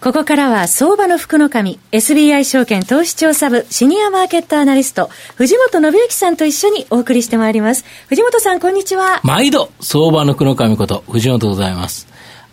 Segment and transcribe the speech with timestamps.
[0.00, 7.84] ここからは相場の福の神 SBI 証券投資調査部シニアマーケットアナリスト藤本信之さんと一緒にお送りしてまいります。
[8.08, 9.20] 藤本さんこんにちは。
[9.24, 12.06] 毎度相場の福の神こと藤本でございます。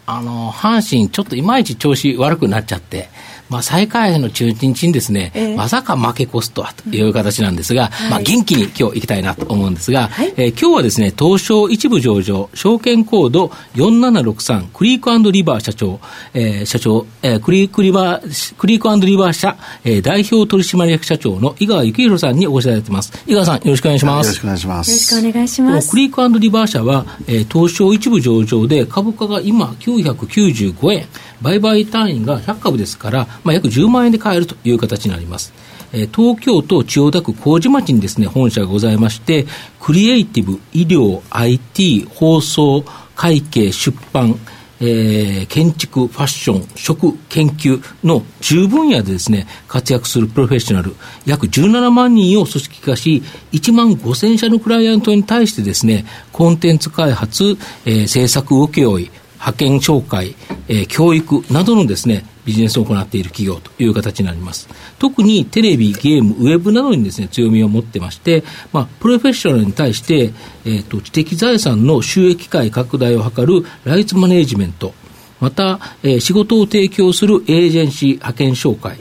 [0.07, 3.09] あの阪神ちょっといまいち調子悪くなっちゃって
[3.49, 15.99] まあ、再開発の中日にですね、えー、まさか負け越すとはという形なんですが、まあ、元気に今日行きたいなと思うんですが、はい、えー、今日はですね、東証一部上場、証券コード4763、クリークリバー社長、
[16.33, 23.13] えー、社長、えー、クリークリバー、クリークリバー社、えー、代表取締役社長の井川幸宏さんにお越しいただいてます。
[23.27, 24.27] 井川さん、よろしくお願いします。
[24.27, 24.91] よろしくお願いします。
[24.91, 25.91] よろしくお願いします。
[25.91, 31.07] クリークリバー社は、えー、東証一部上場で株価が今995円、
[31.41, 35.53] 売買単位が100株ですから、まあ、約10万円で買えるという形になります。
[35.93, 39.45] え東京都千代田区麹町にですね、本社がございまして、
[39.79, 42.83] クリエイティブ、医療、IT、放送、
[43.15, 44.35] 会計、出版、
[44.81, 60.35] えー、建築、ファッション、食、研究の10分野でですね、活躍するプロフェッショナル、約17万人を組織化し、1万5000社のクライアントに対してですね、コンテンツ開発、えー、制作請負、派遣紹介、
[60.67, 64.69] えー、教育などのですね、ビジネスを行っている企業という形になります。
[64.99, 70.25] 特にテレビ、ゲーム、ウェブなどにですね、強みを持ってまして、まあ、プロフェッショナルに対して、
[70.65, 74.93] えっ、ー、と、知的財産の収益界拡大を図るライツマネージメント、
[75.39, 78.97] また、えー、仕事を提供するエージェンシー派遣紹介、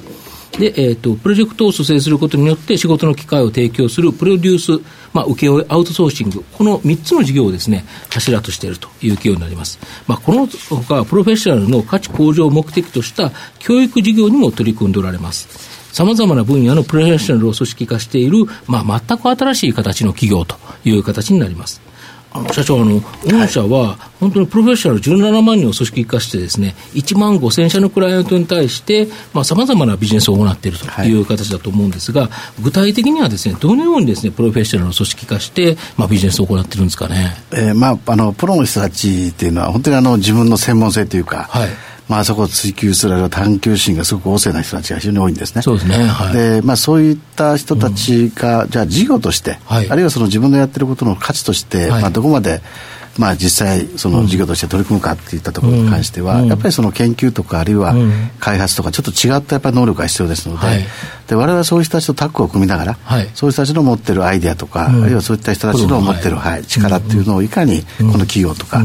[0.59, 9.79] で、えっ、ー、と、プロジェクトを蘇生することによって仕事の機会を提供するプロデュース、まあ、請負アウトソーシング、この3つの事業をですね、柱としているという企業になります。
[10.07, 15.49] まあ、このほか、プロフェッショナルの価値向上を目的とした教育事業にも取り組んでおられます。
[15.93, 21.84] さまざまな分野のプロフェッショナルを組織化している、まあ、全く新しい形の企業という形になります。
[22.37, 31.15] あの社長、あの、御社は、本当にプロフェッショナル17万人を組織化してですね、1万5000社のクライアントに対して、まあ、様々なビジネスを行っているとい。
[31.15, 32.27] う形だと思うんですが、は
[32.59, 37.37] い、具体的にはですね、どのようにですね、プロフェッショナルを組織化して、まあ、ビジネスを行っているんですかね？
[37.53, 41.69] えー、まあ、あの、プロの人たちっていうのは、本当にあの、自分の専門性というか、はい
[42.09, 45.63] まあそこを追求する探求心がすごく旺盛な人たちが非常に多いんですね。
[45.63, 45.97] そうですね。
[46.05, 52.61] はい、で、まあそういった人たちが、うん、じゃあ事業として、はい、あるいはその自分のやってることの価値として、はい、まあどこまで
[53.19, 57.95] まあ、実際その事業として取り組むかっていったところに関しては、やっぱりその研究とかあるいは
[58.41, 60.67] 開発とかちょっと違ったやっぱり能力が必要ですので,、
[61.29, 62.99] で我々はそういう人たちとタッグを組みながら、
[63.35, 68.83] そういう人たちの持ってるアイデアとか、あるいはそういった人たちの持ってる、はい、力っていうのをいかにこの企業とか、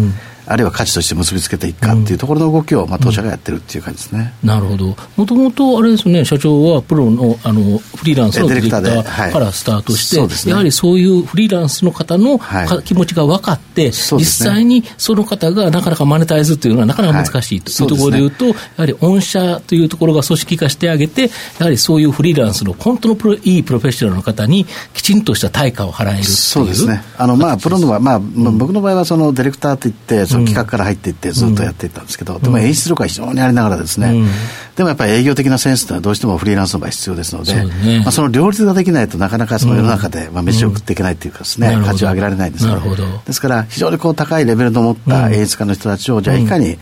[0.50, 18.26] あるいは価値として結びつけていくかっていうところの動きを、まあ、当社がやってるっていう感じですね、うん、なるほど、もともとあれですね、社長はプロのあのフリーランスのディレクターからスタートして、はいね、やはりそういうフリーランスの方の、はい、気持ちが分かって、ね、実際にその方がなかなかマネタイズというのはなかなか難しいというところでい。
[18.26, 27.04] うと、やはり御社というところが組織化してあげて、やはりそういうフリーランスの本当のプロいいプロフェッショナルの方にきちんとした対価を払えるそうですね。
[27.18, 34.28] あのまあプロの場合、まあ、僕の場合はそのディレクターといってその企画から入っていって、ずっとやっていったんですけど、うん、でも演出力は非常にありながらですね、うん、
[34.76, 43.04] でもやっぱり営業的なセンスというのはどうしてもフリーランスの場合必要ですので、ね、まあ、その両立ができないとなかなかその世の中で、まあ、飯を食っていけないというかですね、価値を上げられないんですなるほど。
[43.26, 46.78] ですから非常にこう高いレベルの持った演出家の人たちを、じゃあいかに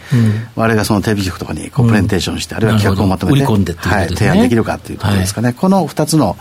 [0.56, 6.38] 我々がそのテレビ局とかにこうプレゼンテーションして、あるいは企画をまとめて、はい、提案できるかというところですかね、はい、この2つの、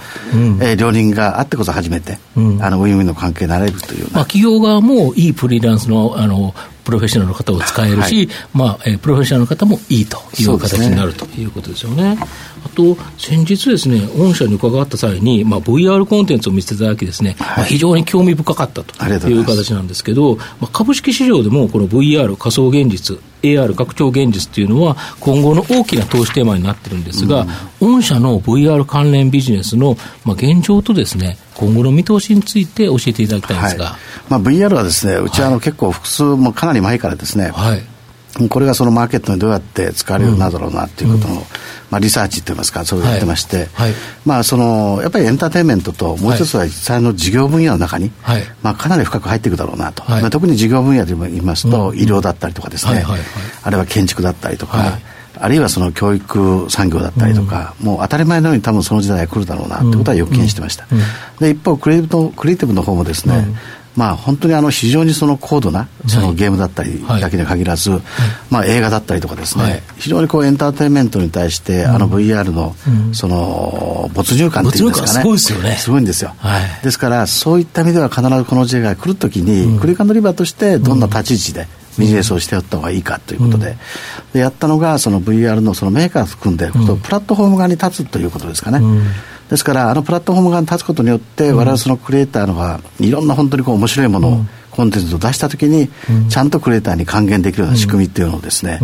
[0.61, 2.41] えー、両輪があってこそ初めて、あ
[2.71, 6.55] のウィンウィンの関係になれるというまあ、企業側もいいフリーランスのあの
[6.87, 12.17] プロフェッショナルの方を使えるし、はい、まあえー、プロフェッショナルの方もいいという形になる、ということですよね。
[12.65, 27.47] あと、先日ですね、御社に伺った際に、まあ、VR コンテンツを見せていただきですね、はい、まあ、非常に興味深かったという形なんですけど、まあ、株式市場でもこの VR 仮想現実、AR 拡張現実というのは今後の大きな投資テーマになってるんですが、
[27.81, 33.97] うん、御社の VR 関連ビジネスの、まあ、現状とですね、今後の見通しについて教えていただきたいんですが、はい。
[34.29, 41.41] まあ、VR はですねうちはあの結構複数もかなり前からですね、はい、これがそのマーケットにどうやって使われるようになるだろうなっていうことの、うん、
[41.91, 43.67] まあ、リサーチといいますかそうやってまして、はい。
[43.73, 43.93] はい、
[44.27, 53.05] まあ、そのやっぱりエンターテインメントともう一つは実際の事業分野の中に、はい、まあ、かなり深く入っていくだろうなと、まあ、特に事業分野で言いますと、うん、医療だったりとかですね、
[53.63, 54.99] あるいは建築だったりとか、
[55.39, 60.99] あるいはその教育産業だったりとか、うん、もう当たり前のように多分その時代が来るだろうなってことは予見してました、うん。
[60.99, 61.05] うん、
[61.39, 63.47] で一方クリエイティブのクリエイティブの方もですね、
[63.97, 68.03] まあ、本当にあの非常にその高度なそのゲームだったりだけに限らず、はい、
[68.51, 72.75] まあ、映画だったりとかですね、はい、非常にこうエンターテインメントに対して、うん、あの VR の
[73.15, 75.73] その没入感っていうんですかね、すごいですよね。
[75.77, 81.67] すごいんですよ、はい、ですからそういった意味では必ずこの時代が来るときに、うん、クリカンドリバーとしてどんな立ち位置で、
[81.99, 88.79] ビジネスをしてやった方がいいかということで、うん、でやったのがその VR のそのメーカーを含んで、うん、プラットフォーム側に立つということですかね。
[88.79, 89.05] うん。
[89.49, 95.89] ですから、あのプラットフォーム側に立つことによって、われわれそのクリエイターのが、いろんな本当にこう面白いものを、コンテンツを出したときに、
[96.29, 98.81] ちゃんとクリエイターに還元できるような仕組みっていうのをですね、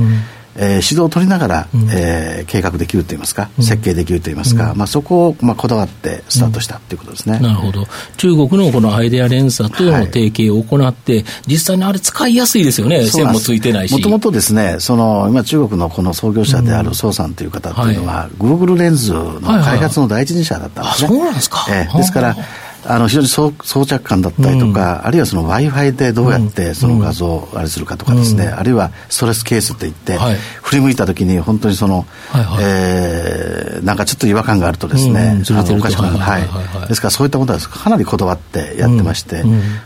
[0.57, 13.93] えー、指導を取りながら、うん、えー、計画できるといいますか、うん、設計できるといいますか、うん、まあ、そこを、まあ、こだわってスタートしたということですね、なるほど、中国のこのアイデア連鎖との提携を行って、はい、実際にあれ、使いやすいですよね、線もついてないし。
[13.93, 21.09] もともとですね、その今、中国のこの創業者である宋さんという方っていうのは、グーグルレンズの開発の第一人者だったんですね。
[21.09, 22.37] はいはい、そうなんですか、えー、ですから
[22.85, 39.45] あの非常に装装着感だったりとか、うん、あるいはその w i f i でどうやってその画像をあれするかとかですね、うん、あるいはストレスケースといって、はい、振り向いた時に本当にその、はいはい、えー、なんかちょっと違和感があるとですね、うん、あのおかしくなる、はい、はい、ですからそういったことはかなりこだわってやってまして、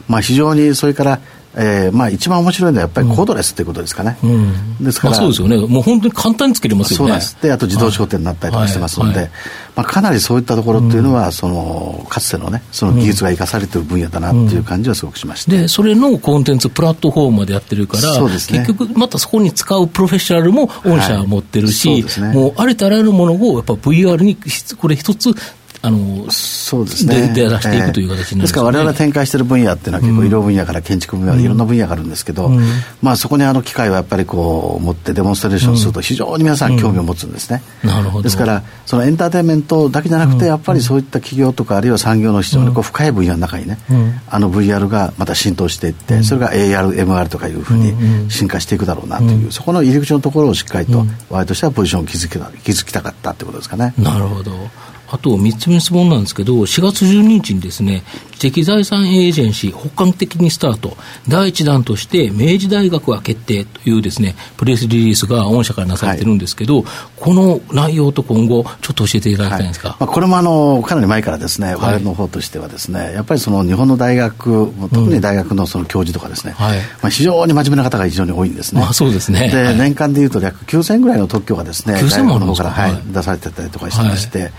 [0.08, 1.20] まあ、非常にそれから
[1.58, 6.96] えーまあ、一番面白いのはやっぱりコードレスということですかね、うん、ですから、まあ、そうですよね、もう本当に簡単に作れますよね。
[6.98, 7.38] そうなんです。
[7.40, 9.18] であと自動焦点になったりとかしてますので、はい。
[9.22, 9.30] はい、
[9.76, 24.36] まあ、かなりそういったところっていうのは、うん、そのかつてのね、その技術が生かされている分野だなっていう感じはすごくしました、でそれのコンテンツ、プラットフォームまでやってるから、そうですね、結局、またそこに使うプロフェッショナルも御社は持ってるし、はいね、もうありとあらゆるものをやっぱ VR に
[24.76, 25.34] これ一つ
[25.86, 32.60] あのそうですね、で出していくという形になす、ね、ですから我々展開している分野っていうのは結構医療分野から建築分野、うん、いろんな分野があるんですけど、うん、
[33.00, 38.24] まあそこにあの機会をやっぱりこう持ってデモンストレーションすると非常に皆さん興味を持つんですね、うん、なるほど。
[38.24, 43.78] ですからそのエンターテインメントだけじゃなくてやっぱりそういった企業とかあるいは産業の非常にこう深い分野の中にね、
[44.28, 52.36] あの VR がまた浸透していってそれが AR、MR とかいうふうに進化していくだろうなという、そこの入り口のところをしっかりと我々としてはポジションを築き
[52.74, 53.94] 築きたかったということですかね。
[53.98, 54.52] なるほど
[55.08, 58.02] あと3つ目の質問なんですけど、4月12日にですね、
[58.36, 60.96] 知的財産エージェンシー、北韓的にスタート、
[61.28, 66.84] 第1弾として明治大学が決定というですね、プレスリリースが御社からなされてるんですけど、はい、
[67.16, 69.88] この内容と今後、ちょっと教えていただきたいんですか？
[69.90, 76.74] はい、まあ、これもあのかなり前からですね、我々の方としてはですね、やっぱりその日本の大学、特に大学のその教授とかですね、うん、ま
[77.04, 78.80] あ、非常に真面目な方が非常に多いんですね。
[78.80, 79.48] まあ、そうですね。
[79.48, 84.50] で、年間でいうと約9000ぐらいの特許がですね、大学の方から、はい、出されてたりとかしてまして、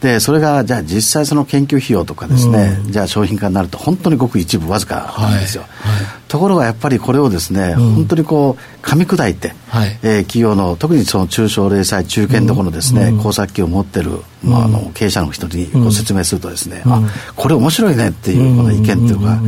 [0.00, 6.04] でそれがじゃあ実際その研究費用とかですね、うん、じゃあ商品化になると本当にごく一部わずかなんですよ、はい。
[6.04, 17.00] はい、ところがやっぱりこれをですね、うん、本当にこう噛み砕いて、はい、えー、企業の特にその中小零細中堅どころのですね、うん、工作機を持ってる、まあ、あの経営者の人にご説明するとですね、あ
[17.34, 19.38] これ面白いねっていうこの意見っていうのが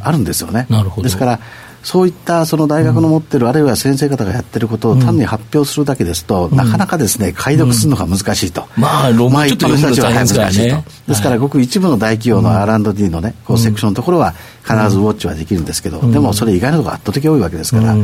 [0.00, 0.66] あるんですよね。
[1.02, 1.40] ですから
[1.82, 10.84] そういったその大学の持ってる、あるいは先生方がやってることを単に発表するだけですと、なかなかですね解読するのが難しいと、まあ論文ちょっと読むの大変ですからね。
[11.06, 14.34] ですからごく一部の大企業の R&D のねこうセクションのところは
[14.64, 17.94] 必ずウォッチはできるんですけど、でもそれ以外のところが圧倒的に多いわけですから、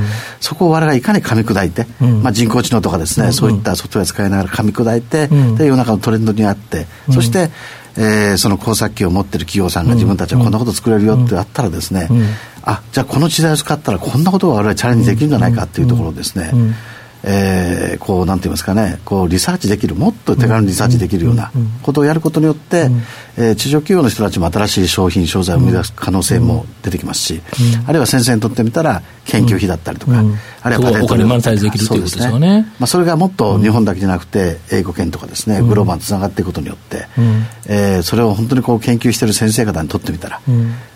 [0.40, 1.86] そこを我々がいかに噛み砕いて、
[2.22, 5.26] まあ、人工知能とかですね、そういったソフトウェア使いながら噛み砕いて、
[5.56, 7.50] で世の中のトレンドにあって、そして、
[7.96, 12.08] えー、その工作機を持ってる企業さんが自分たちはこんなこと作れるよってあったらですね、
[12.62, 16.52] あじゃあこの時代を使ったらこんなことが我々チャレンジできるんじゃないかっていうところをですね、
[17.24, 21.52] えー、こうなんて言いますかねこうリサーチできるもっと手軽にリサーチできるような
[21.82, 22.88] ことをやることによって、
[23.36, 27.42] えー、中小企業の人たちも新しい商品商材を生み出す可能性も出てきますし、
[27.86, 30.24] あるいは先生にとってみたら研究費だったりとか、
[30.62, 32.66] あるいはパテントマネタイズできるということですよね。
[32.78, 37.06] まあ、それがもっと日本だけじゃなくて英語圏とかですねグローバルにつながっていくことによって、
[37.68, 40.40] えー、それを本当にこう研究している先生方にとってみたら、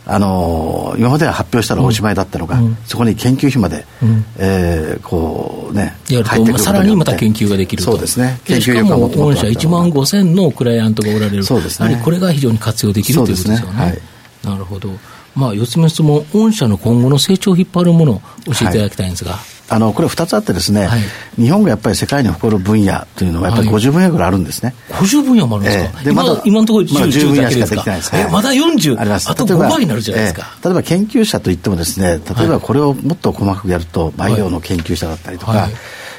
[0.09, 4.07] あの今までは発表したらおしまいだったのが、そこに研究費まで、う
[4.39, 7.91] えこうねやるとさらにまた研究ができると。
[7.91, 8.41] そうですね。
[8.45, 11.43] 研究力がもっと御社1万5000のクライアントがおられる。
[11.43, 12.01] そうですね。
[12.05, 14.01] これが非常に活用できるということですよね、はい、
[14.45, 14.91] なるほど
[15.37, 19.41] まあ四つ目質問御社の今後の成長を引っ張るものを教えていただきたいんですが、はい。
[19.69, 21.01] あのこれ2つあってですね、はい、
[21.37, 27.67] 日本がやっぱり世界に誇る分野というのはやっぱり50分野ぐらいあるんですね、はい、50分野もあるんですか、えー、でまだ今のところ10、まだ10分野しか？
[27.67, 29.29] できてないです、えまだ40あります。
[29.29, 35.73] あと5倍になるじゃないですか、えー、例えば研究者といってもですね例えばこれをもっと細かくやるとバイオの研究者だったりとか、はい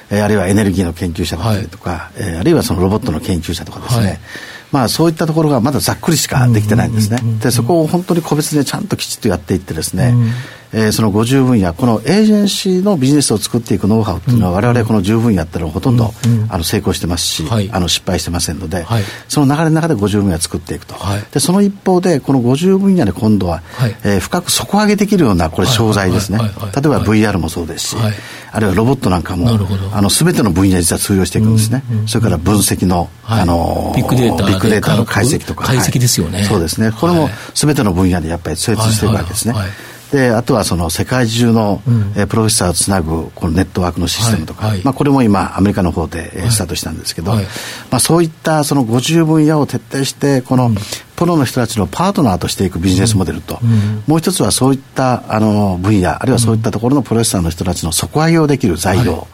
[0.09, 4.19] えー、あるいはエネルギーの研究者だったりとか、はい、えー、あるいはそのロボットの研究者とかですね、はい。
[4.71, 7.19] まあ、そういったところがまだざっくりしかできてないんですね。
[7.41, 10.13] で、そこを本当に個別でちゃんときちっとやっていってですね、
[10.71, 15.97] えー、その50分野、このエージェンシーのビジネスを作っていくノウハウっていうのは、われわれこの10分野っていうのはほとん。
[15.97, 16.13] ど、
[16.49, 26.49] あの成功してますし、はい、あの失敗してませんので、はい、その流れの中で50分野作っていくと、はい、でその一方で、この50分野で今度は、はい、えー、深く底上げできるようなこれ、商材ですね、例え
[26.87, 27.97] ば VR もそうですし、
[28.51, 29.49] あるいはロボットなんかも、
[29.91, 39.55] あの全ての分野実は通用していくんですね、それから分析の、あのビッグデータの解析とか、解析ですよね、そうですね、これも全ての分野でやっぱり精通していくわけですね。
[40.11, 44.75] であとはその世界中の、うん、えプロフェッサーをつなぐこのネットワークのシステムとか、はい。
[44.77, 50.71] はい、まあ、これも今アメリカの方で、えスタートしたんですけど、はい、まあ、そういったその50分野を徹底してこの、
[51.17, 59.27] プロの人たちのパートナーとしていくビジネスモデルと、うん、もう一つはそういったあの分野あるいはそういったところのプロフェッサーの人たちの底上げをできる材料、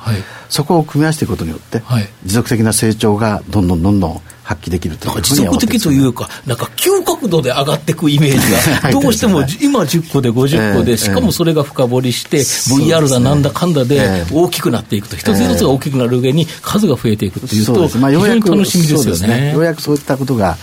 [0.50, 1.82] そこを組み合わせていくことによって、
[2.24, 19.53] 持続的な成長がどんどんどんどん発揮できるという持続的というか、なんか急角度で上がっていくイメージが、 どうしても今10個で50個で、しかもそれが深掘りして、VR だなんだかんだで大きくなっていくと、一つ一つが大きくなる上に数が増えていくというと、非常に楽しみですよね。
[19.53, 20.57] ようやくそういったことが、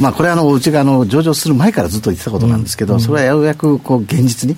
[0.00, 4.56] まあこれあのうちがあの上場する前からずっと言ってたことなんですけど、それはようやくこう現実に。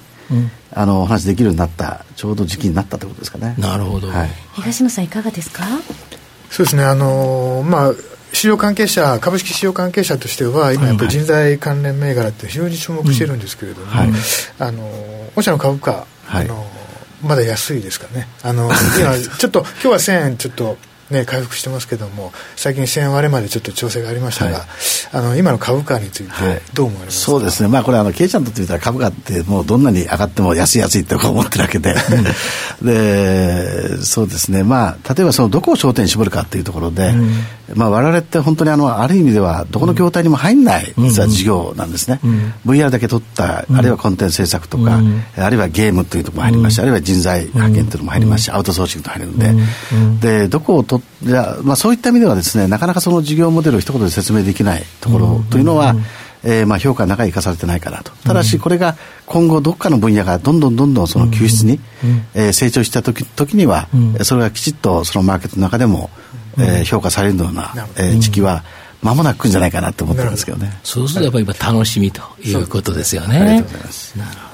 [0.76, 3.54] あのお話できるようになったちょうど時期になったということですかね。
[3.58, 4.08] なるほど。
[4.08, 5.64] はい、東野さんいかがですか？
[6.50, 6.82] そうですね。
[6.82, 7.92] あのまあ
[8.34, 14.10] 市場関係者、株式市場関係者としては、今やっぱり人材関連銘柄って非常に注目してるんですけれども、はい、
[14.58, 14.90] あの
[15.36, 16.66] 御社の株価、はい、あの
[17.22, 20.76] まだ安いですからね、あの今、ちょっと今日は1000円ちょっと
[21.10, 24.66] ね、回復してますけども、最近1000円割れまでちょっと調整がありましたが、はい、
[25.12, 26.30] あの今の株価について、
[26.72, 31.94] どう思われますか、はい、そうですね、まあ、これ、あの経営者にとってみたら、株価って、もうどんなに上がっても安い安いって思ってるわけで、
[32.82, 37.32] でそうですね、まあ、例えばそのどこを焦点に絞るかっていうところで、うん。
[37.74, 49.38] まあ、我々って本当にあのある意味ではどこの業態にも入んない実は事業なんですね、うん、VR だけ取った、あるいはコンテンツ制作とか、うん、あるいはゲームというところも入りますし、あるいは人材派遣というのも入りますし、アウトソーシングと入るん
[50.20, 55.94] で、でどこをとじゃまあ、そういった意味ではですねなかなかその事業モデルを一言で説明できないところというのは、
[56.42, 58.12] えー、まあ評価の中に生かされてないかなと。
[58.24, 58.96] ただし、これが
[59.26, 61.80] 今後どっかの分野がどんどんどんどんその救出に、
[62.34, 63.88] えー、成長した時時には、
[64.22, 66.10] それがきちっとそのマーケットの中でも、
[66.58, 68.62] えー、評価されるような、えー、時期は、
[69.02, 70.78] まもなく来るんじゃないかなと思ってるんですけどね。
[70.82, 73.38] そうするとやっぱり楽しみということですよね。
[73.38, 74.18] ありがとうございます。
[74.18, 74.53] なるほ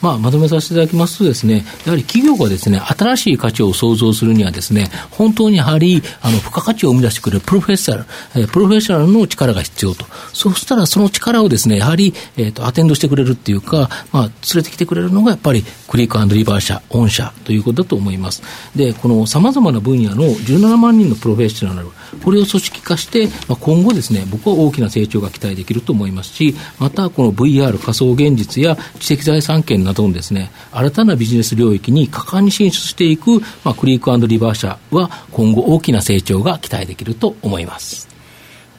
[0.00, 10.06] まあ、まとめさせていただきますとですね、やはり企業がですね、新しい価値を創造するにはですね、本当にやはり、あの、付加価値を生み出してくれるプロフェッショナル、えー、プロフェッショナルの力が必要と。
[10.32, 18.42] そうしたら、その力をですね、やはり、えっ、ー、と、アテンドしてくれるっていうか、まあ、連れてきてくれるのが、やっぱり、クリックリバー社、御社ということだと思います。
[18.76, 21.88] で、この様々な分野の17万人のプロフェッショナル、
[22.24, 38.08] これを組織化して、まあ、今後ですね、僕は大きな成長が期待できると思いますし、また、この VR 仮想現実や知的財産権などのですね、新たなビジネス領域に果敢に進出していく、まあ、クリークリバー社は今後大きな成長が期待できると思います。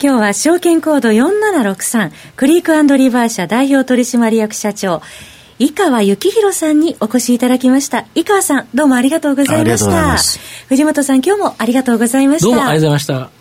[0.02, 5.04] 今日は証券コード4763クリークリバー社代表取締役社長
[5.60, 8.08] 井川幸宏さんにお越しいただきました。
[8.16, 10.18] 井川さん、どうもありがとうございました。
[10.70, 12.48] 藤本さん、今日もありがとうございました。
[12.48, 13.41] どうもありがとうございました。